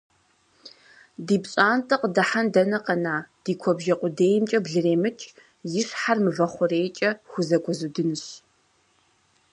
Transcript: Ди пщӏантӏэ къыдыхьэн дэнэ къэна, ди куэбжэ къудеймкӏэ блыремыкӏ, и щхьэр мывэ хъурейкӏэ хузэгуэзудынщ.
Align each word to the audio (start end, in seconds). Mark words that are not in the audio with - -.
Ди 1.25 1.35
пщӏантӏэ 1.43 1.95
къыдыхьэн 2.01 2.47
дэнэ 2.53 2.79
къэна, 2.85 3.15
ди 3.43 3.53
куэбжэ 3.61 3.95
къудеймкӏэ 3.99 4.59
блыремыкӏ, 4.65 5.25
и 5.79 5.81
щхьэр 5.87 6.17
мывэ 6.23 6.47
хъурейкӏэ 6.53 7.09
хузэгуэзудынщ. 7.29 8.25